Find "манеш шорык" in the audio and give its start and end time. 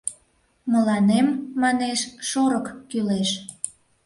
1.61-2.67